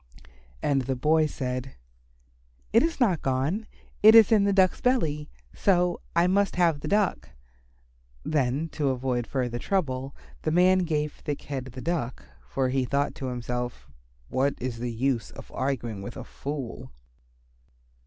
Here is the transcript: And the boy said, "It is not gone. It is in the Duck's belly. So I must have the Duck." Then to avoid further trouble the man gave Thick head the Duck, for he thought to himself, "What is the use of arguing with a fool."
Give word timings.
And 0.63 0.81
the 0.81 0.95
boy 0.95 1.27
said, 1.27 1.75
"It 2.73 2.81
is 2.81 2.99
not 2.99 3.21
gone. 3.21 3.67
It 4.01 4.15
is 4.15 4.31
in 4.31 4.45
the 4.45 4.51
Duck's 4.51 4.81
belly. 4.81 5.29
So 5.53 6.01
I 6.15 6.25
must 6.25 6.55
have 6.55 6.79
the 6.79 6.87
Duck." 6.87 7.29
Then 8.25 8.67
to 8.69 8.89
avoid 8.89 9.27
further 9.27 9.59
trouble 9.59 10.15
the 10.41 10.49
man 10.49 10.79
gave 10.79 11.13
Thick 11.13 11.43
head 11.43 11.65
the 11.65 11.81
Duck, 11.81 12.25
for 12.49 12.69
he 12.69 12.83
thought 12.83 13.13
to 13.21 13.27
himself, 13.27 13.91
"What 14.27 14.55
is 14.59 14.79
the 14.79 14.91
use 14.91 15.29
of 15.29 15.51
arguing 15.53 16.01
with 16.01 16.17
a 16.17 16.23
fool." 16.23 16.91